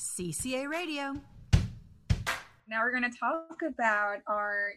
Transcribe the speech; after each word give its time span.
CCA 0.00 0.66
Radio. 0.66 1.14
Now 2.66 2.82
we're 2.82 2.90
going 2.90 3.10
to 3.10 3.18
talk 3.18 3.58
about 3.66 4.18
our 4.26 4.72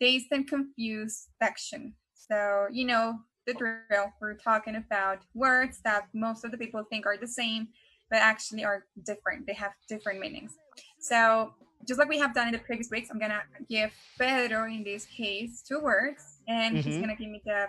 dazed 0.00 0.26
and 0.32 0.46
confused 0.48 1.28
section. 1.40 1.94
So, 2.14 2.66
you 2.72 2.84
know, 2.84 3.14
the 3.46 3.54
drill. 3.54 4.12
We're 4.20 4.34
talking 4.34 4.74
about 4.76 5.18
words 5.34 5.80
that 5.84 6.08
most 6.14 6.44
of 6.44 6.50
the 6.50 6.58
people 6.58 6.82
think 6.90 7.06
are 7.06 7.16
the 7.16 7.28
same, 7.28 7.68
but 8.10 8.18
actually 8.18 8.64
are 8.64 8.86
different. 9.06 9.46
They 9.46 9.54
have 9.54 9.70
different 9.88 10.18
meanings. 10.18 10.56
So, 10.98 11.54
just 11.86 12.00
like 12.00 12.08
we 12.08 12.18
have 12.18 12.34
done 12.34 12.48
in 12.48 12.52
the 12.52 12.58
previous 12.58 12.90
weeks, 12.90 13.08
I'm 13.10 13.18
going 13.20 13.30
to 13.30 13.42
give 13.68 13.92
Pedro, 14.18 14.66
in 14.66 14.82
this 14.82 15.06
case, 15.06 15.62
two 15.66 15.78
words, 15.80 16.40
and 16.48 16.76
he's 16.76 16.96
Mhm. 16.96 17.02
going 17.04 17.16
to 17.16 17.22
give 17.22 17.30
me 17.30 17.40
the, 17.46 17.68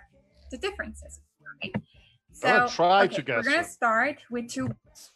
the 0.50 0.58
differences. 0.58 1.22
Okay. 1.58 1.72
I'm 2.44 2.58
gonna 2.58 2.70
try 2.70 3.04
okay, 3.04 3.16
to 3.18 3.22
guess 3.22 3.46
We're 3.46 3.52
going 3.52 3.64
to 3.64 3.70
start 3.70 4.18
with 4.32 4.50
two 4.50 4.66
words. 4.66 5.12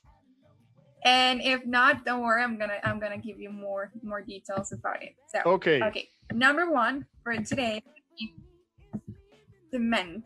And 1.06 1.40
if 1.42 1.66
not, 1.68 2.04
don't 2.04 2.24
worry. 2.24 2.42
I'm 2.42 2.58
gonna 2.58 2.80
I'm 2.84 3.00
gonna 3.00 3.20
give 3.20 3.40
you 3.40 3.52
more 3.52 3.92
more 4.04 4.22
details 4.22 4.72
about 4.72 5.04
it. 5.04 5.14
So 5.30 5.40
Okay. 5.46 5.82
Okay. 5.84 6.10
Number 6.34 6.72
one 6.72 7.06
for 7.24 7.36
today, 7.38 7.84
cement. 9.72 10.24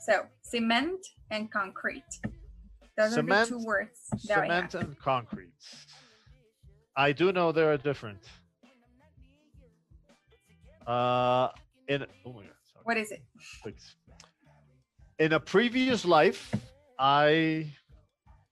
So 0.00 0.26
cement 0.42 1.06
and 1.30 1.50
concrete. 1.50 2.02
Those 2.96 3.14
Cement, 3.14 3.30
are 3.30 3.44
the 3.44 3.50
two 3.60 3.64
words. 3.64 3.98
Cement 4.18 4.74
and 4.74 4.98
concrete. 4.98 5.52
I 6.96 7.12
do 7.12 7.30
know 7.30 7.52
they 7.52 7.62
are 7.62 7.76
different. 7.76 8.18
Uh, 10.84 11.48
in 11.86 12.04
oh 12.26 12.32
my 12.32 12.42
god, 12.42 12.58
sorry. 12.72 12.82
What 12.82 12.96
is 12.96 13.12
it? 13.12 13.22
In 15.20 15.32
a 15.34 15.38
previous 15.38 16.04
life, 16.04 16.52
I 16.98 17.66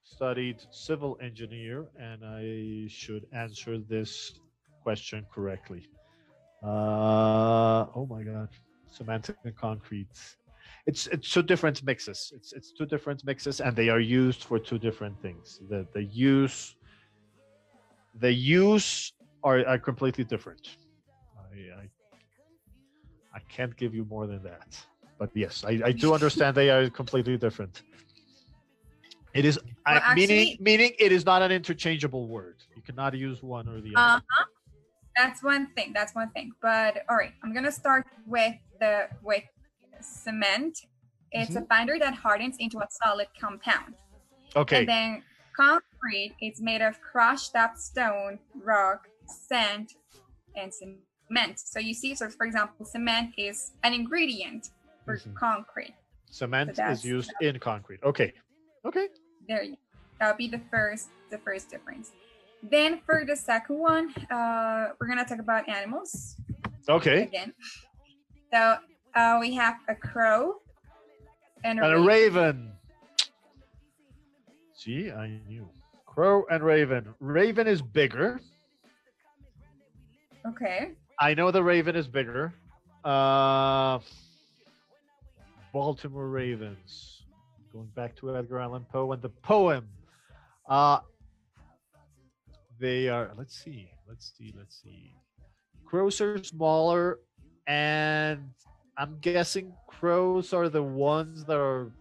studied 0.07 0.63
civil 0.71 1.19
engineer, 1.21 1.87
and 1.99 2.25
I 2.25 2.87
should 2.89 3.27
answer 3.33 3.79
this 3.79 4.41
question 4.83 5.27
correctly. 5.35 5.89
Uh, 6.63 7.87
oh 7.95 8.07
my 8.09 8.23
god, 8.23 8.49
cement 8.91 9.31
and 9.45 9.57
concrete. 9.57 10.17
It's 10.87 11.07
it's 11.09 11.31
two 11.31 11.43
different 11.43 11.83
mixes. 11.85 12.33
It's 12.35 12.53
it's 12.53 12.73
two 12.73 12.87
different 12.87 13.25
mixes, 13.25 13.61
and 13.61 13.75
they 13.75 13.89
are 13.89 14.01
used 14.01 14.45
for 14.45 14.59
two 14.59 14.79
different 14.79 15.21
things. 15.21 15.61
The 15.69 15.87
the 15.93 16.05
use 16.05 16.77
the 18.21 18.33
use 18.33 19.13
are, 19.43 19.67
are 19.67 19.79
completely 19.79 20.25
different. 20.25 20.77
I, 21.37 21.83
I 21.83 21.85
I 23.35 23.41
can't 23.49 23.77
give 23.77 23.95
you 23.95 24.05
more 24.05 24.27
than 24.27 24.43
that. 24.45 24.71
But 25.19 25.31
yes, 25.35 25.65
I, 25.65 25.73
I 25.85 25.93
do 25.93 26.15
understand 26.15 26.57
they 26.57 26.71
are 26.71 26.89
completely 26.91 27.37
different. 27.39 27.83
It 29.37 29.45
is 29.45 29.59
Well, 29.87 30.01
meaning 30.15 30.53
actually- 30.53 30.57
meaning 30.61 30.93
it 30.99 31.13
is 31.13 31.25
not 31.25 31.43
an 31.43 31.53
interchangeable 31.53 32.27
word. 32.27 32.57
You 32.75 32.83
cannot 32.83 33.15
use 33.15 33.43
one 33.43 33.69
or 33.69 33.81
the 33.81 33.93
other. 33.97 33.99
Uh 33.99 34.17
other. 34.17 34.25
huh. 34.31 34.45
That's 35.17 35.43
one 35.43 35.67
thing. 35.75 35.93
That's 35.95 36.15
one 36.15 36.31
thing. 36.31 36.53
But 36.61 37.05
all 37.09 37.17
right, 37.17 37.33
I'm 37.43 37.53
gonna 37.55 37.73
start 37.73 38.07
with 38.27 38.55
the 38.81 39.09
with 39.23 39.45
cement. 40.01 40.75
It's 41.33 41.51
Mm-hmm. 41.51 41.59
a 41.65 41.67
binder 41.67 41.97
that 41.99 42.15
hardens 42.15 42.57
into 42.59 42.79
a 42.79 42.87
solid 43.03 43.29
compound. 43.41 43.95
okay. 44.55 44.81
And 44.81 44.89
then 44.89 45.23
concrete, 45.57 46.35
it's 46.41 46.61
made 46.61 46.83
of 46.83 47.01
crushed 47.01 47.55
up 47.57 47.77
stone, 47.77 48.39
rock, 48.55 49.09
sand, 49.27 49.87
and 50.55 50.73
cement. 50.73 51.59
So 51.59 51.79
you 51.79 51.95
see, 51.95 52.15
so 52.15 52.29
for 52.31 52.47
example, 52.47 52.87
cement 52.87 53.35
is 53.37 53.73
an 53.83 53.93
ingredient 53.93 54.71
for 55.05 55.17
Mhm. 55.19 55.35
concrete. 55.35 55.95
Cement 56.31 56.79
is 56.79 57.05
used 57.05 57.33
in 57.41 57.59
concrete. 57.59 58.01
Okay. 58.03 58.33
Okay. 58.85 59.09
There 59.49 59.63
you 59.63 59.73
go. 59.73 59.77
that 60.21 60.29
would 60.29 60.39
be 60.39 60.49
the 60.49 60.61
first 60.71 61.09
the 61.31 61.39
first 61.39 61.71
difference. 61.71 62.13
Then 62.63 63.01
for 63.05 63.25
the 63.27 63.37
second 63.37 63.79
one, 63.79 64.13
uh, 64.31 64.89
we're 65.01 65.07
gonna 65.09 65.25
talk 65.25 65.39
about 65.39 65.69
animals 65.69 66.37
Okay. 66.89 67.23
again. 67.23 67.53
So 68.53 68.77
uh, 69.15 69.39
we 69.41 69.55
have 69.55 69.77
a 69.89 69.95
crow 69.95 70.57
and 71.65 71.79
a, 71.81 71.85
And 71.85 71.95
a 71.95 71.99
raven. 72.01 72.07
raven. 72.07 72.73
See, 74.75 75.11
I 75.11 75.41
knew. 75.49 75.69
Crow 76.07 76.45
and 76.51 76.63
raven. 76.63 77.15
Raven 77.21 77.67
is 77.67 77.83
bigger. 77.83 78.41
Okay. 80.47 80.93
I 81.19 81.35
know 81.35 81.51
the 81.51 81.63
Raven 81.63 81.97
is 81.97 82.07
bigger. 82.07 82.55
Uh, 83.05 83.99
Baltimore 85.73 86.29
Ravens. 86.29 87.23
Going 87.77 87.89
back 87.95 88.17
to 88.17 88.35
Edgar 88.35 88.61
Allan 88.61 88.87
Poe 88.91 89.13
and 89.13 89.21
the 89.21 89.29
poem. 89.29 89.87
Uh, 90.67 91.01
they 92.81 93.11
are. 93.11 93.33
Let's 93.37 93.55
see. 93.55 93.91
Let's 94.09 94.33
see. 94.35 94.55
Let's 94.57 94.81
see. 94.83 95.13
Crows 95.85 96.23
are 96.23 96.43
smaller, 96.43 97.19
and 97.67 98.49
I'm 98.97 99.19
guessing 99.21 99.75
crows 99.87 100.55
are 100.55 100.71
the 100.71 100.83
ones 100.83 101.45
that 101.45 101.59
are 101.59 101.93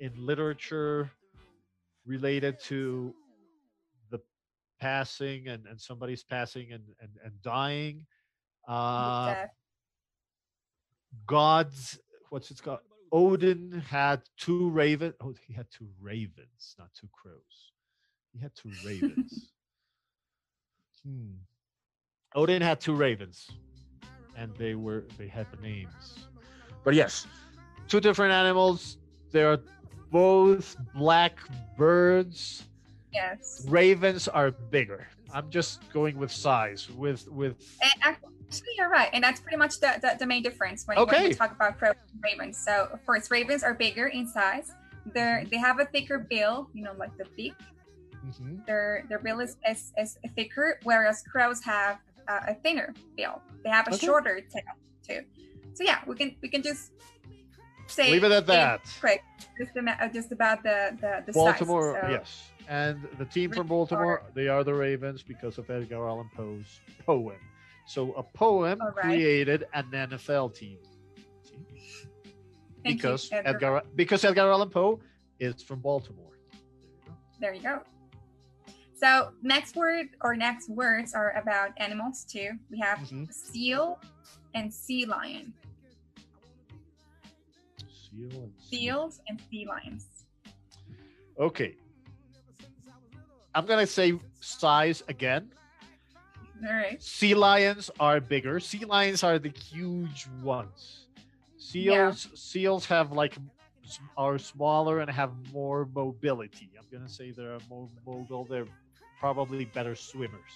in 0.00 0.12
literature 0.16 1.10
related 2.04 2.60
to 2.64 3.14
the 4.10 4.20
passing 4.82 5.48
and, 5.48 5.64
and 5.64 5.80
somebody's 5.80 6.24
passing 6.24 6.72
and, 6.72 6.84
and, 7.00 7.10
and 7.24 7.32
dying 7.42 8.04
uh 8.68 9.46
gods 11.26 11.98
what's 12.28 12.50
it 12.50 12.62
called 12.62 12.80
odin 13.12 13.82
had 13.88 14.22
two 14.36 14.70
raven 14.70 15.12
oh 15.20 15.34
he 15.46 15.52
had 15.52 15.66
two 15.70 15.88
ravens 16.00 16.74
not 16.78 16.88
two 16.94 17.08
crows. 17.12 17.72
He 18.32 18.40
had 18.40 18.54
two 18.54 18.72
ravens. 18.84 19.50
Hmm. 21.02 21.36
Odin 22.34 22.60
had 22.60 22.78
two 22.78 22.92
ravens 22.94 23.48
and 24.36 24.54
they 24.56 24.74
were 24.74 25.06
they 25.16 25.28
had 25.28 25.46
the 25.50 25.56
names. 25.62 26.26
But 26.84 26.94
yes 26.94 27.26
two 27.90 28.00
different 28.00 28.32
animals. 28.32 28.96
They 29.32 29.42
are 29.42 29.58
both 30.10 30.76
black 30.94 31.38
birds. 31.76 32.64
Yes. 33.12 33.66
ravens 33.68 34.28
are 34.28 34.52
bigger. 34.52 35.08
I'm 35.34 35.50
just 35.50 35.92
going 35.92 36.16
with 36.16 36.30
size 36.30 36.88
with 36.90 37.28
with 37.28 37.56
Actually, 38.50 38.68
you're 38.78 38.88
right, 38.88 39.10
and 39.12 39.22
that's 39.22 39.40
pretty 39.40 39.56
much 39.56 39.78
the, 39.78 39.98
the, 40.02 40.16
the 40.18 40.26
main 40.26 40.42
difference 40.42 40.84
when, 40.86 40.98
when 40.98 41.22
we 41.22 41.34
talk 41.34 41.52
about 41.52 41.78
crows 41.78 41.94
and 42.12 42.20
ravens. 42.22 42.58
So, 42.58 42.88
of 42.92 43.04
course, 43.06 43.30
ravens 43.30 43.62
are 43.62 43.74
bigger 43.74 44.08
in 44.08 44.26
size. 44.26 44.72
They're 45.14 45.44
they 45.50 45.56
have 45.56 45.78
a 45.78 45.86
thicker 45.86 46.18
bill, 46.18 46.68
you 46.74 46.82
know, 46.82 46.92
like 46.98 47.16
the 47.16 47.26
beak. 47.36 47.54
Mhm. 48.26 48.66
Their 48.66 49.04
their 49.08 49.20
bill 49.20 49.38
is 49.40 49.56
is, 49.68 49.92
is 49.96 50.18
thicker, 50.34 50.80
whereas 50.82 51.22
crows 51.30 51.62
have 51.62 51.98
uh, 52.28 52.40
a 52.48 52.54
thinner 52.54 52.92
bill. 53.16 53.40
They 53.64 53.70
have 53.70 53.86
a 53.86 53.94
Okay. 53.94 54.06
shorter 54.06 54.40
tail 54.40 54.62
too. 55.08 55.20
So 55.74 55.84
yeah, 55.84 56.00
we 56.06 56.16
can 56.16 56.36
we 56.42 56.48
can 56.48 56.62
just 56.62 56.90
say 57.86 58.10
leave 58.10 58.24
it 58.24 58.32
at 58.32 58.46
that 58.46 58.80
quick 59.00 59.22
just, 59.58 59.76
uh, 59.76 60.08
just 60.12 60.32
about 60.32 60.62
the 60.62 60.96
the, 61.00 61.24
the 61.26 61.32
baltimore 61.32 61.94
size. 61.94 62.02
So, 62.04 62.10
yes 62.10 62.50
and 62.68 63.08
the 63.18 63.24
team 63.24 63.50
from 63.50 63.66
baltimore 63.66 64.22
they 64.34 64.48
are 64.48 64.62
the 64.62 64.74
ravens 64.74 65.22
because 65.22 65.58
of 65.58 65.68
edgar 65.70 66.06
allan 66.08 66.30
poe's 66.36 66.80
poem 67.04 67.36
so 67.90 68.12
a 68.12 68.22
poem 68.22 68.78
right. 68.80 68.94
created 69.02 69.66
an 69.74 69.86
nfl 69.90 70.54
team? 70.54 70.78
Thank 72.84 72.86
you, 72.86 72.94
because 72.94 73.28
Edgar. 73.32 73.48
edgar 73.50 73.82
because 73.96 74.24
edgar 74.24 74.48
allan 74.48 74.70
poe 74.70 75.00
is 75.40 75.60
from 75.62 75.80
baltimore 75.80 76.34
There 77.40 77.52
you 77.54 77.62
go. 77.62 77.80
So 78.94 79.32
next 79.42 79.74
word 79.76 80.08
or 80.20 80.36
next 80.36 80.68
words 80.68 81.14
are 81.14 81.30
about 81.42 81.70
animals 81.78 82.24
too. 82.32 82.50
We 82.70 82.78
have 82.80 82.98
Mhm. 82.98 83.32
seal 83.32 83.98
and 84.54 84.72
sea 84.72 85.06
lion. 85.06 85.54
Seal 87.88 88.30
and 88.44 88.52
sea. 88.60 88.76
Seals 88.76 89.20
and 89.28 89.40
sea 89.50 89.66
lions. 89.66 90.04
okay 91.38 91.74
i'm 93.54 93.64
gonna 93.66 93.86
say 93.86 94.08
size 94.40 95.02
again 95.08 95.50
All 96.66 96.72
right. 96.72 97.02
sea 97.02 97.34
lions 97.34 97.90
are 97.98 98.20
bigger. 98.20 98.60
Sea 98.60 98.84
lions 98.84 99.22
are 99.24 99.38
the 99.38 99.48
huge 99.50 100.26
ones. 100.42 101.06
Seals 101.56 102.28
seals 102.34 102.86
have 102.86 103.12
like 103.12 103.36
are 104.16 104.38
smaller 104.38 105.00
and 105.00 105.10
have 105.10 105.32
more 105.52 105.88
mobility. 105.94 106.70
I'm 106.78 106.86
gonna 106.92 107.08
say 107.08 107.30
they're 107.32 107.58
more 107.68 107.88
mobile 108.06 108.44
they're 108.44 108.66
probably 109.18 109.64
better 109.64 109.94
swimmers. 109.94 110.52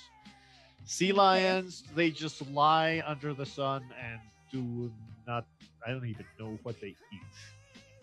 Sea 0.84 1.12
lions 1.12 1.84
they 1.94 2.10
just 2.10 2.46
lie 2.50 3.02
under 3.06 3.32
the 3.32 3.46
sun 3.46 3.82
and 4.02 4.20
do 4.52 4.92
not 5.26 5.46
i 5.86 5.90
don't 5.90 6.06
even 6.06 6.26
know 6.38 6.58
what 6.62 6.80
they 6.80 6.88
eat 7.12 7.34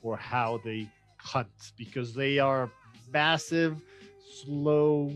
or 0.01 0.17
how 0.17 0.59
they 0.65 0.87
hunt 1.17 1.71
because 1.77 2.13
they 2.13 2.39
are 2.39 2.69
massive 3.13 3.77
slow 4.43 5.11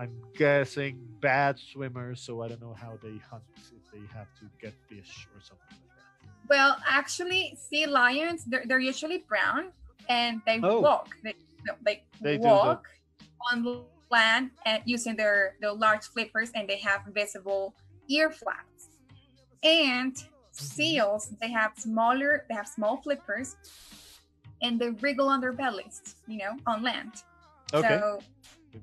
I'm 0.00 0.16
guessing 0.34 0.98
bad 1.20 1.58
swimmers, 1.58 2.22
so 2.22 2.40
I 2.40 2.48
don't 2.48 2.62
know 2.62 2.72
how 2.72 2.98
they 3.02 3.20
hunt 3.30 3.42
if 3.58 3.92
they 3.92 4.00
have 4.16 4.28
to 4.40 4.46
get 4.58 4.72
fish 4.88 5.28
or 5.34 5.42
something 5.42 5.76
like 5.76 5.94
that. 5.96 6.48
Well, 6.48 6.76
actually, 6.88 7.54
sea 7.68 7.84
lions 7.84 8.44
they're, 8.46 8.64
they're 8.64 8.80
usually 8.80 9.18
brown 9.28 9.72
and 10.08 10.40
they 10.46 10.58
Oh. 10.62 10.80
walk. 10.80 11.14
They 11.22 11.34
they 11.84 12.02
They 12.22 12.38
walk 12.38 12.88
on 13.52 13.84
land 14.10 14.52
and 14.64 14.82
using 14.86 15.16
their, 15.16 15.56
their 15.60 15.72
large 15.72 16.04
flippers 16.04 16.50
and 16.54 16.66
they 16.66 16.78
have 16.78 17.02
visible 17.12 17.74
ear 18.08 18.30
flaps. 18.30 18.88
And 19.62 20.14
mm-hmm. 20.14 20.64
seals, 20.76 21.28
they 21.42 21.50
have 21.50 21.72
smaller, 21.76 22.46
they 22.48 22.54
have 22.54 22.68
small 22.68 22.96
flippers 23.02 23.56
and 24.62 24.80
they 24.80 24.90
wriggle 25.04 25.28
on 25.28 25.42
their 25.42 25.52
bellies, 25.52 26.16
you 26.26 26.38
know, 26.38 26.56
on 26.66 26.82
land. 26.82 27.12
Okay. 27.74 27.98
So, 28.00 28.20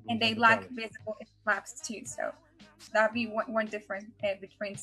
and 0.08 0.20
they 0.20 0.34
lack 0.34 0.68
visible 0.70 1.16
flaps 1.44 1.80
too. 1.80 2.02
So 2.04 2.32
that'd 2.92 3.14
be 3.14 3.26
one, 3.26 3.52
one 3.52 3.66
difference 3.66 4.06
uh, 4.24 4.34
between 4.40 4.76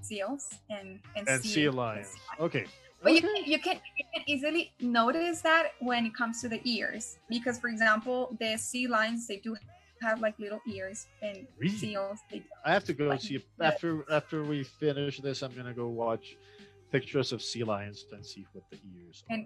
seals 0.00 0.54
and 0.70 1.00
and, 1.16 1.28
and 1.28 1.42
sea, 1.42 1.48
sea 1.48 1.68
lions. 1.68 2.14
Okay. 2.40 2.66
But 3.02 3.12
you 3.12 3.18
Okay. 3.18 3.28
can 3.42 3.50
you 3.52 3.58
can 3.58 3.80
you 3.96 4.04
can 4.14 4.24
easily 4.26 4.72
notice 4.80 5.40
that 5.42 5.72
when 5.80 6.06
it 6.06 6.14
comes 6.14 6.40
to 6.42 6.48
the 6.48 6.60
ears, 6.64 7.18
because 7.28 7.58
for 7.58 7.68
example, 7.68 8.36
the 8.40 8.56
sea 8.56 8.86
lions 8.88 9.26
they 9.26 9.36
do 9.36 9.56
have 10.02 10.20
like 10.20 10.38
little 10.38 10.60
ears, 10.68 11.06
and 11.22 11.46
Really? 11.58 11.76
seals 11.76 12.18
they 12.30 12.38
don't. 12.38 12.48
I 12.64 12.72
have 12.72 12.84
to 12.84 12.92
go 12.92 13.08
Like, 13.08 13.20
see 13.20 13.44
after 13.60 14.04
after 14.10 14.42
we 14.44 14.64
finish 14.64 15.20
this. 15.20 15.42
I'm 15.42 15.52
gonna 15.54 15.74
go 15.74 15.86
watch 15.88 16.36
pictures 16.90 17.32
of 17.32 17.42
sea 17.42 17.64
lions 17.64 18.04
and 18.12 18.24
see 18.24 18.46
what 18.52 18.64
the 18.70 18.78
ears 18.96 19.22
are. 19.30 19.36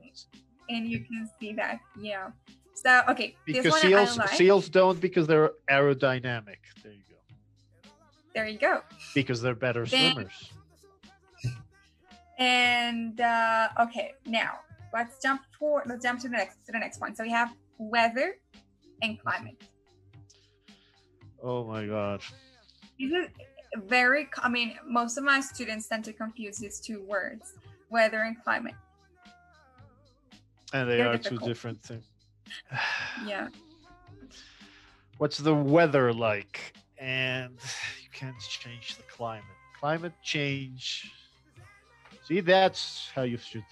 And- 0.69 0.89
you 0.89 1.01
can 1.01 1.29
see 1.41 1.53
that. 1.55 1.81
Yeah. 2.01 2.31
So 2.75 3.03
okay, 3.09 3.37
this 3.47 3.59
because 3.59 3.81
seals 3.81 4.19
like. 4.19 4.29
seals 4.31 4.69
don't 4.69 5.01
because 5.01 5.27
they're 5.27 5.53
aerodynamic. 5.71 6.57
There 6.83 6.93
you 6.93 7.03
go. 7.09 7.91
There 8.35 8.47
you 8.47 8.59
go. 8.59 8.81
Because 9.15 9.41
they're 9.43 9.55
better 9.55 9.85
Then- 9.85 10.13
swimmers. 10.15 10.53
And 12.39 13.21
uh, 13.21 13.69
okay, 13.81 14.15
now 14.27 14.61
let's 14.93 15.19
jump 15.23 15.43
for 15.59 15.83
let's 15.87 16.03
jump 16.03 16.21
to 16.21 16.29
the 16.29 16.37
next 16.37 16.65
to 16.67 16.73
the 16.73 16.79
next 16.79 17.01
one. 17.01 17.15
So 17.15 17.23
we 17.23 17.31
have 17.31 17.53
weather 17.79 18.37
and 19.03 19.21
climate. 19.21 19.63
Oh 21.43 21.65
my 21.65 21.87
god. 21.87 22.23
These 22.99 23.13
are 23.13 23.29
very. 23.87 24.29
I 24.43 24.49
mean, 24.49 24.77
most 24.87 25.19
of 25.19 25.25
my 25.25 25.41
students 25.41 25.89
tend 25.89 26.05
to 26.05 26.13
confuse 26.13 26.59
these 26.59 26.81
two 26.81 27.03
words, 27.03 27.55
weather 27.91 28.23
and 28.23 28.43
climate. 28.43 28.75
And 30.73 30.89
they 30.91 31.01
are 31.03 31.19
two 31.19 31.39
different 31.39 31.83
things. 31.83 32.05
Yeah. 33.27 33.49
What's 35.19 35.39
the 35.39 35.55
weather 35.55 36.13
like? 36.13 36.75
And 36.99 37.59
you 38.03 38.09
can't 38.13 38.39
change 38.41 38.97
the 38.97 39.03
climate. 39.05 39.45
Climate 39.79 40.13
change. 40.23 41.11
See, 42.27 42.41
that's 42.41 43.11
how 43.15 43.23
you 43.23 43.37
should. 43.39 43.65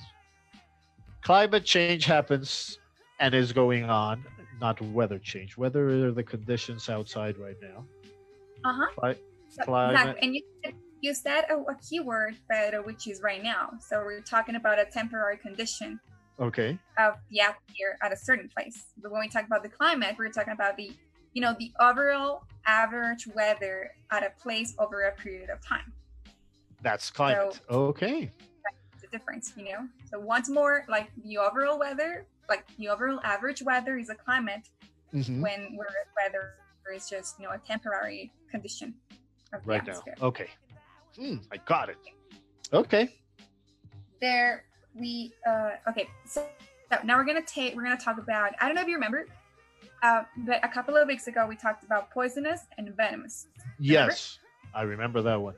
Climate 1.22 1.64
change 1.64 2.04
happens 2.04 2.78
and 3.18 3.34
is 3.34 3.52
going 3.52 3.84
on, 3.84 4.24
not 4.60 4.80
weather 4.80 5.18
change. 5.18 5.56
Weather 5.56 6.06
are 6.06 6.12
the 6.12 6.22
conditions 6.22 6.88
outside 6.88 7.36
right 7.38 7.56
now. 7.60 7.84
Uh 8.64 8.72
huh. 8.72 8.86
Cli- 8.96 9.14
So, 9.50 9.64
Climate. 9.64 10.16
And 10.22 10.34
you 10.34 10.42
said- 10.64 10.74
you 11.02 11.14
said 11.14 11.44
a, 11.50 11.54
a 11.54 11.74
keyword, 11.88 12.36
Pedro, 12.50 12.82
which 12.84 13.08
is 13.08 13.22
right 13.22 13.42
now. 13.42 13.70
So 13.80 14.02
we're 14.04 14.20
talking 14.20 14.54
about 14.56 14.78
a 14.78 14.84
temporary 14.84 15.38
condition 15.38 15.98
Okay. 16.40 16.78
of 16.98 17.14
the 17.30 17.40
atmosphere 17.40 17.98
at 18.02 18.12
a 18.12 18.16
certain 18.16 18.48
place. 18.48 18.86
But 19.02 19.12
when 19.12 19.20
we 19.20 19.28
talk 19.28 19.46
about 19.46 19.62
the 19.62 19.68
climate, 19.68 20.16
we're 20.18 20.30
talking 20.30 20.54
about 20.54 20.76
the, 20.76 20.90
you 21.34 21.42
know, 21.42 21.54
the 21.58 21.70
overall 21.80 22.44
average 22.66 23.26
weather 23.34 23.90
at 24.10 24.22
a 24.22 24.30
place 24.42 24.74
over 24.78 25.02
a 25.02 25.12
period 25.12 25.50
of 25.50 25.64
time. 25.64 25.92
That's 26.82 27.10
climate. 27.10 27.60
okay. 27.70 28.32
the 29.00 29.06
difference, 29.18 29.52
you 29.56 29.64
know. 29.64 29.88
So 30.10 30.18
once 30.18 30.48
more, 30.48 30.84
like 30.88 31.10
the 31.24 31.38
overall 31.38 31.78
weather, 31.78 32.26
like 32.48 32.64
the 32.78 32.88
overall 32.88 33.20
average 33.22 33.62
weather 33.62 33.98
is 33.98 34.08
a 34.10 34.14
climate, 34.14 34.68
Mhm. 35.12 35.40
when 35.40 35.74
whereas 35.76 36.06
weather 36.22 36.54
is 36.94 37.08
just 37.08 37.38
you 37.38 37.46
know 37.46 37.52
a 37.52 37.58
temporary 37.58 38.32
condition 38.50 38.94
of 39.52 39.62
the 39.62 39.68
Right 39.68 39.86
now. 39.86 40.02
Okay. 40.22 40.50
Hmm, 41.16 41.36
I 41.52 41.56
got 41.58 41.88
it. 41.88 41.98
Okay. 42.72 43.16
There 44.20 44.64
we 44.94 45.32
uh 45.46 45.70
okay, 45.88 46.08
so, 46.26 46.46
so 46.90 46.98
now 47.04 47.16
we're 47.16 47.24
gonna 47.24 47.42
take 47.42 47.74
we're 47.74 47.84
gonna 47.84 47.96
talk 47.96 48.18
about 48.18 48.52
I 48.60 48.66
don't 48.66 48.74
know 48.74 48.82
if 48.82 48.88
you 48.88 48.94
remember, 48.94 49.26
uh, 50.02 50.22
but 50.38 50.64
a 50.64 50.68
couple 50.68 50.96
of 50.96 51.06
weeks 51.06 51.26
ago 51.26 51.46
we 51.46 51.56
talked 51.56 51.84
about 51.84 52.10
poisonous 52.10 52.62
and 52.78 52.94
venomous. 52.96 53.46
Yes. 53.78 54.38
I 54.74 54.82
remember 54.82 55.20
that 55.22 55.40
one. 55.40 55.54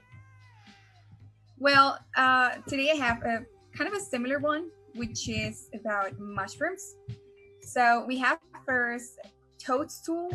Well, 1.58 1.98
uh, 2.16 2.56
today 2.66 2.90
I 2.90 2.96
have 2.96 3.22
a 3.22 3.44
kind 3.76 3.88
of 3.88 3.94
a 3.94 4.00
similar 4.00 4.38
one, 4.38 4.70
which 4.94 5.28
is 5.28 5.68
about 5.74 6.18
mushrooms. 6.18 6.96
So 7.60 8.04
we 8.06 8.18
have 8.18 8.38
first 8.66 9.18
toadstool 9.58 10.30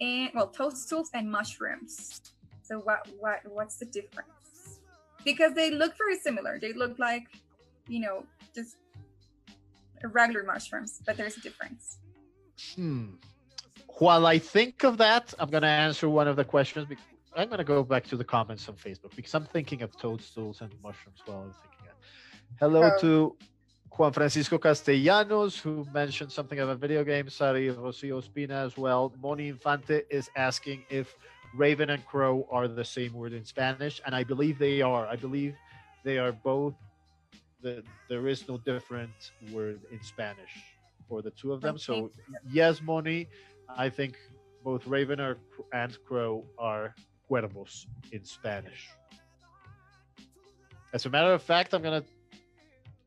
and 0.00 0.30
well 0.34 0.48
toadstools 0.48 1.10
and 1.14 1.30
mushrooms. 1.30 2.22
So 2.62 2.78
what 2.78 3.08
what 3.18 3.40
what's 3.46 3.76
the 3.76 3.86
difference? 3.86 4.80
Because 5.24 5.52
they 5.54 5.70
look 5.70 5.96
very 5.98 6.16
similar. 6.16 6.58
They 6.58 6.72
look 6.72 6.98
like, 6.98 7.26
you 7.88 8.00
know, 8.00 8.24
just 8.54 8.76
regular 10.02 10.44
mushrooms, 10.44 11.00
but 11.06 11.16
there's 11.16 11.36
a 11.36 11.40
difference. 11.40 11.98
Hmm. 12.74 13.06
While 13.98 14.26
I 14.26 14.38
think 14.38 14.84
of 14.84 14.98
that, 14.98 15.34
I'm 15.38 15.50
going 15.50 15.62
to 15.62 15.68
answer 15.68 16.08
one 16.08 16.28
of 16.28 16.36
the 16.36 16.44
questions. 16.44 16.86
bec- 16.86 16.98
I'm 17.36 17.48
going 17.48 17.58
to 17.58 17.64
go 17.64 17.82
back 17.82 18.04
to 18.08 18.16
the 18.16 18.24
comments 18.24 18.68
on 18.68 18.76
Facebook 18.76 19.14
because 19.16 19.34
I'm 19.34 19.44
thinking 19.44 19.82
of 19.82 19.96
toadstools 19.96 20.60
and 20.60 20.72
mushrooms 20.82 21.20
while 21.26 21.38
I'm 21.42 21.52
thinking 21.52 21.86
that. 21.86 21.96
Hello 22.60 22.82
Oh. 22.94 23.00
to 23.00 23.36
Juan 23.96 24.12
Francisco 24.12 24.58
Castellanos, 24.58 25.58
who 25.58 25.84
mentioned 25.92 26.30
something 26.30 26.60
about 26.60 26.78
video 26.78 27.02
games. 27.04 27.34
Sari 27.34 27.68
Rocio 27.70 28.22
Espina 28.22 28.64
as 28.66 28.76
well. 28.76 29.12
Moni 29.20 29.48
Infante 29.48 30.02
is 30.10 30.30
asking 30.36 30.84
if 30.90 31.14
raven 31.54 31.90
and 31.90 32.04
crow 32.06 32.46
are 32.50 32.68
the 32.68 32.84
same 32.84 33.12
word 33.14 33.32
in 33.32 33.44
Spanish, 33.44 34.00
and 34.06 34.14
I 34.14 34.22
believe 34.22 34.58
they 34.58 34.80
are. 34.82 35.06
I 35.06 35.16
believe 35.16 35.54
they 36.04 36.18
are 36.18 36.32
both. 36.32 36.74
The, 37.60 37.82
there 38.08 38.28
is 38.28 38.48
no 38.48 38.58
different 38.58 39.32
word 39.52 39.80
in 39.90 40.02
Spanish 40.02 40.50
for 41.08 41.22
the 41.22 41.30
two 41.30 41.52
of 41.52 41.60
them. 41.60 41.78
So 41.78 42.10
yes, 42.50 42.80
Moni, 42.80 43.28
I 43.68 43.88
think 43.88 44.16
both 44.62 44.86
raven 44.86 45.20
or, 45.20 45.38
and 45.72 45.96
crow 46.04 46.44
are 46.58 46.94
cuervos 47.28 47.86
in 48.12 48.24
Spanish. 48.24 48.88
As 50.92 51.06
a 51.06 51.10
matter 51.10 51.32
of 51.32 51.42
fact, 51.42 51.74
I'm 51.74 51.82
gonna 51.82 52.04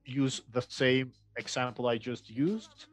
use 0.06 0.42
the 0.52 0.62
same 0.62 1.14
example 1.38 1.88
I 1.88 1.98
just 1.98 2.30
used 2.30 2.86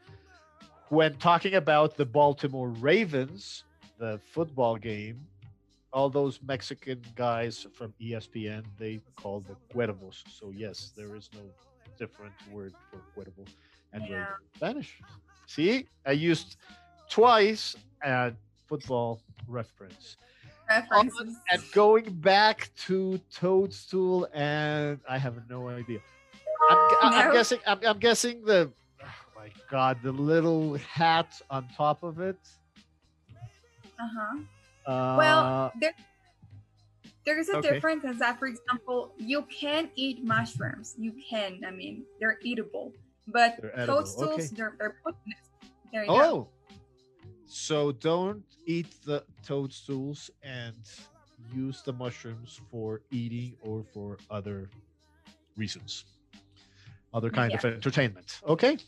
when 0.88 1.14
talking 1.16 1.54
about 1.54 1.96
the 1.96 2.06
Baltimore 2.06 2.70
Ravens, 2.70 3.64
the 3.98 4.20
football 4.32 4.76
game. 4.76 5.26
All 5.92 6.10
those 6.10 6.40
Mexican 6.42 7.00
guys 7.16 7.66
from 7.72 7.94
ESPN, 8.00 8.64
they 8.78 9.00
call 9.16 9.40
the 9.40 9.56
cuervos. 9.74 10.22
So 10.30 10.52
yes, 10.54 10.92
there 10.96 11.16
is 11.16 11.30
no 11.34 11.40
different 11.98 12.34
word 12.52 12.74
for 12.90 13.00
cuervo 13.14 13.46
and 13.92 14.04
Yeah. 14.06 14.20
in 14.20 14.26
Spanish. 14.56 15.00
See, 15.46 15.86
I 16.04 16.12
used 16.12 16.56
twice 17.08 17.74
a 18.04 18.32
football 18.66 19.22
reference. 19.46 20.16
References. 20.68 21.36
And 21.50 21.62
going 21.72 22.04
back 22.20 22.68
to 22.86 23.18
Toadstool, 23.32 24.28
and 24.34 25.00
I 25.08 25.16
have 25.16 25.48
no 25.48 25.68
idea. 25.68 26.00
I'm, 26.70 26.78
I'm 27.00 27.26
No. 27.28 27.32
guessing. 27.32 27.60
I'm, 27.66 27.78
I'm 27.86 27.98
guessing 27.98 28.44
the. 28.44 28.70
Oh 29.02 29.06
my 29.34 29.48
God, 29.70 29.96
the 30.02 30.12
little 30.12 30.74
hat 30.76 31.40
on 31.48 31.66
top 31.74 32.02
of 32.02 32.20
it. 32.20 32.36
Uh-huh. 33.98 34.38
Uh, 34.88 35.16
Well, 35.18 35.72
there, 35.78 35.94
there's 37.26 37.50
a 37.50 37.58
okay. 37.58 37.74
difference 37.74 38.04
is 38.04 38.18
that, 38.20 38.38
for 38.38 38.46
example, 38.46 39.12
you 39.18 39.42
can 39.42 39.90
eat 39.96 40.24
mushrooms. 40.24 40.94
You 40.98 41.12
can. 41.28 41.60
I 41.66 41.70
mean, 41.70 42.04
they're 42.18 42.38
eatable. 42.42 42.92
But 43.26 43.58
They're 43.60 43.86
toadstools, 43.86 44.32
okay. 44.32 44.46
they're, 44.56 44.74
they're 44.78 44.96
poisonous. 45.04 45.38
There 45.92 46.02
you 46.04 46.08
go. 46.08 46.16
oh, 46.16 46.48
so 47.44 47.92
don't 47.92 48.42
eat 48.64 48.86
the 49.04 49.24
toadstools 49.44 50.30
and 50.42 50.76
use 51.54 51.82
the 51.82 51.92
mushrooms 51.92 52.60
for 52.70 53.02
eating 53.10 53.54
or 53.60 53.84
for 53.92 54.16
other 54.30 54.70
reasons, 55.56 56.04
other 57.12 57.28
kind 57.30 57.52
of 57.52 57.62
entertainment. 57.64 58.40
Okay. 58.46 58.78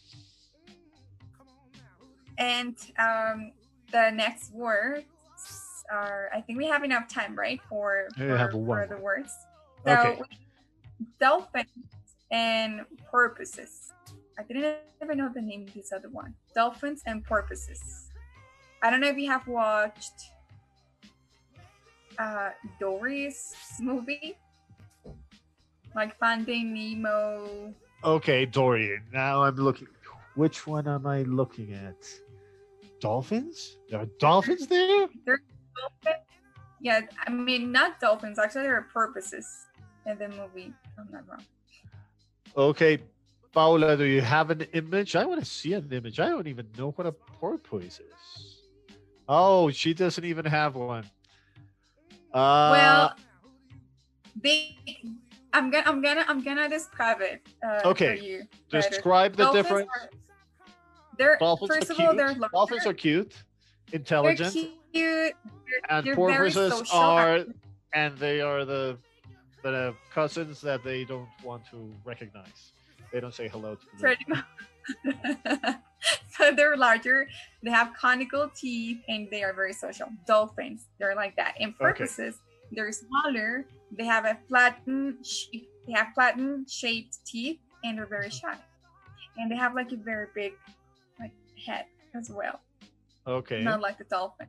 And 2.39 2.75
um, 2.99 3.53
the 3.93 4.11
next 4.11 4.55
words 4.55 5.05
are, 5.93 6.31
I 6.35 6.41
think 6.41 6.59
we 6.59 6.67
have 6.67 6.85
enough 6.85 7.09
time, 7.09 7.37
right, 7.37 7.61
for, 7.69 8.09
for, 8.17 8.37
have 8.37 8.55
one 8.55 8.87
for 8.89 8.95
the 8.95 9.01
words. 9.01 9.33
So, 9.87 9.93
Okay. 9.93 10.21
dolphins 11.21 11.69
and 12.31 12.83
porpoises. 13.11 13.93
I 14.39 14.43
didn't 14.43 14.77
even 15.03 15.19
know 15.19 15.31
the 15.35 15.43
name 15.43 15.63
of 15.69 15.75
this 15.75 15.93
other 15.93 16.09
one. 16.09 16.35
Dolphins 16.55 17.03
and 17.07 17.25
porpoises. 17.25 18.11
I 18.83 18.91
don't 18.91 19.01
know 19.01 19.09
if 19.09 19.19
you 19.19 19.31
have 19.31 19.47
watched 19.47 20.31
uh, 22.19 22.51
Dory's 22.79 23.55
movie, 23.81 24.37
like 25.95 26.19
Finding 26.19 26.73
Nemo. 26.73 27.75
Okay, 28.05 28.47
Dory. 28.47 29.01
Now 29.13 29.43
I'm 29.43 29.57
looking. 29.57 29.89
Which 30.37 30.67
one 30.67 30.87
am 30.89 31.07
I 31.07 31.23
looking 31.23 31.73
at? 31.75 31.97
dolphins? 33.01 33.79
There 33.91 34.01
are 34.01 34.07
dolphins 34.19 34.67
there? 34.67 35.07
Dolphin- 35.07 35.39
Yeah, 36.83 37.03
I 37.27 37.31
mean 37.31 37.73
not 37.73 38.01
dolphins. 38.01 38.39
Actually, 38.39 38.63
there 38.63 38.77
are 38.77 38.89
porpoises 38.93 39.67
in 40.07 40.17
the 40.19 40.29
movie. 40.29 40.73
I'm 40.99 41.09
not 41.13 41.29
wrong. 41.29 41.45
Okay, 42.57 42.99
Paula, 43.53 43.97
do 43.97 44.05
you 44.05 44.23
have 44.23 44.51
an 44.51 44.63
image? 44.73 45.15
I 45.15 45.25
want 45.27 45.41
to 45.41 45.47
see 45.47 45.75
an 45.75 45.89
image. 45.93 46.19
I 46.21 46.29
don't 46.31 46.47
even 46.47 46.67
know 46.79 46.91
what 46.93 47.07
a 47.07 47.13
porpoise 47.13 48.01
is. 48.01 48.57
Oh, 49.29 49.71
she 49.71 49.93
doesn't 49.95 50.25
even 50.25 50.45
have 50.47 50.75
one. 50.75 51.05
Uh, 52.33 52.71
well, 52.73 53.15
they. 54.41 54.77
I'm 55.53 55.71
gonna. 55.71 55.85
I'm 55.87 56.01
gonna. 56.01 56.25
I'm 56.29 56.43
gonna 56.43 56.69
describe 56.69 57.21
it. 57.21 57.47
Uh, 57.65 57.81
Okay, 57.91 58.17
For 58.17 58.23
you 58.25 58.43
better. 58.71 58.89
describe 58.89 59.37
the 59.37 59.45
Dolphins 59.45 59.63
difference. 59.65 59.89
are- 60.01 60.11
They're 61.19 61.37
Dolphins 61.39 61.71
first 61.77 61.91
of 61.91 61.97
cute. 61.97 62.09
all 62.09 62.15
they're 62.17 62.35
Dolphins 62.53 62.87
are 62.87 62.95
cute, 62.95 63.35
they're 63.91 63.99
intelligent, 64.01 64.55
cute. 64.93 65.35
They're, 65.35 65.35
and 65.89 66.07
they're 66.07 66.15
porpoises 66.15 66.73
social. 66.73 66.99
are, 66.99 67.45
and 67.95 68.17
they 68.19 68.41
are 68.41 68.65
the 68.65 68.99
the 69.63 69.95
cousins 70.13 70.61
that 70.63 70.83
they 70.83 71.05
don't 71.05 71.29
want 71.45 71.65
to 71.71 71.93
recognize. 72.05 72.73
They 73.13 73.21
don't 73.21 73.35
say 73.35 73.49
hello 73.49 73.75
to. 73.75 73.87
them. 73.87 73.99
pretty 73.99 74.25
much. 74.29 74.45
so 76.31 76.53
they're 76.53 76.77
larger. 76.77 77.29
They 77.63 77.71
have 77.71 77.93
conical 77.95 78.51
teeth, 78.55 78.99
and 79.09 79.29
they 79.31 79.43
are 79.43 79.53
very 79.53 79.73
social. 79.73 80.09
Dolphins, 80.27 80.87
they're 80.99 81.15
like 81.15 81.37
that. 81.37 81.55
And 81.61 81.77
porpoises, 81.77 82.39
they're 82.73 82.93
smaller. 82.93 83.67
They 83.97 84.05
have 84.05 84.25
a 84.25 84.39
flattened. 84.49 85.25
They 85.87 85.93
have 85.93 86.09
flattened 86.15 86.71
shaped 86.71 87.19
teeth, 87.27 87.59
and 87.85 87.99
they're 87.99 88.07
very 88.07 88.31
shy. 88.31 88.57
And 89.37 89.51
they 89.51 89.57
have 89.57 89.75
like 89.75 89.93
a 89.93 89.97
very 89.97 90.27
big, 90.35 90.53
like 91.19 91.33
head 91.67 91.87
as 92.15 92.31
well. 92.31 92.61
Okay. 93.27 93.63
Not 93.63 93.81
like 93.81 93.99
the 93.99 94.05
dolphin. 94.05 94.47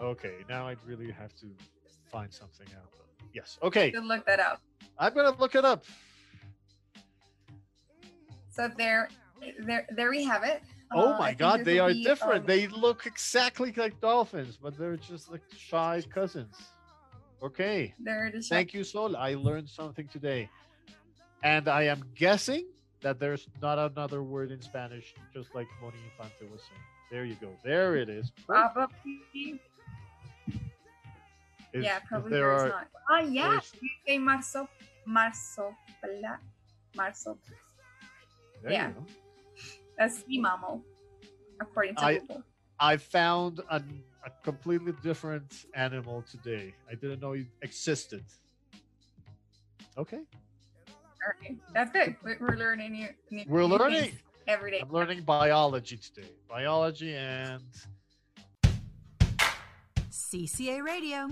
Okay. 0.00 0.44
Now 0.48 0.66
I'd 0.68 0.82
really 0.84 1.10
have 1.10 1.34
to 1.36 1.46
find 2.10 2.32
something 2.32 2.66
out. 2.76 2.90
Yes. 3.34 3.58
Okay. 3.62 3.90
You 3.94 4.00
look 4.06 4.24
that 4.26 4.40
up. 4.40 4.60
I'm 4.98 5.14
gonna 5.14 5.36
look 5.38 5.54
it 5.54 5.64
up. 5.64 5.84
So 8.50 8.68
there, 8.76 9.08
there, 9.60 9.86
there 9.90 10.10
we 10.10 10.24
have 10.24 10.42
it. 10.44 10.62
Oh 10.92 11.14
Uh, 11.14 11.18
my 11.18 11.34
god, 11.34 11.64
they 11.64 11.78
are 11.78 11.90
be, 11.90 12.02
different. 12.02 12.40
um, 12.40 12.46
They 12.46 12.66
look 12.66 13.06
exactly 13.06 13.72
like 13.76 14.00
dolphins, 14.00 14.58
but 14.60 14.76
they're 14.76 14.96
just 14.96 15.30
like 15.30 15.42
shy 15.56 16.02
cousins. 16.12 16.56
Okay. 17.42 17.94
They're 18.00 18.30
the 18.32 18.42
Thank 18.42 18.74
you, 18.74 18.82
Sol. 18.84 19.16
I 19.16 19.34
learned 19.34 19.68
something 19.68 20.08
today. 20.08 20.50
And 21.42 21.68
I 21.68 21.84
am 21.84 22.02
guessing 22.14 22.66
that 23.00 23.18
there's 23.18 23.46
not 23.62 23.78
another 23.78 24.22
word 24.22 24.50
in 24.50 24.60
Spanish, 24.60 25.14
just 25.32 25.54
like 25.54 25.66
Moni 25.80 25.96
Infante 26.10 26.50
was 26.52 26.60
saying. 26.60 26.82
There 27.10 27.24
you 27.24 27.36
go. 27.40 27.48
There 27.64 27.96
it 27.96 28.08
is. 28.10 28.30
Probably. 28.46 29.60
If- 31.72 31.84
yeah, 31.84 31.98
if 31.98 32.04
probably 32.04 32.30
there 32.30 32.48
there's 32.48 32.62
are, 32.62 32.68
not. 32.68 32.86
Ah, 33.10 33.20
yeah. 33.20 33.48
there's- 33.50 33.72
You 33.80 33.88
say 34.06 34.18
marso, 34.18 34.68
marso. 35.08 35.74
yeah. 38.68 38.88
you 38.88 38.94
go. 38.94 39.06
A 39.98 40.08
sea 40.08 40.38
mammal, 40.40 40.82
according 41.60 41.94
to 41.96 42.04
I- 42.04 42.18
Google. 42.18 42.42
I 42.82 42.96
found 42.96 43.60
a, 43.68 43.82
a 44.24 44.30
completely 44.42 44.92
different 45.02 45.66
animal 45.74 46.22
today. 46.22 46.74
I 46.90 46.94
didn't 46.94 47.20
know 47.20 47.32
it 47.32 47.46
existed. 47.62 48.24
Okay. 49.98 50.20
Okay, 51.36 51.56
that's 51.74 51.90
good. 51.92 52.16
We- 52.24 52.36
We're 52.40 52.56
learning 52.56 52.92
new. 52.92 53.08
new 53.30 53.44
We're 53.46 53.60
new 53.68 53.76
learning. 53.76 54.18
every 54.48 54.70
day. 54.70 54.80
I'm 54.80 54.90
learning 54.90 55.22
biology 55.24 55.98
today. 55.98 56.28
Biology 56.48 57.14
and 57.14 57.62
CCA 60.10 60.82
Radio. 60.82 61.28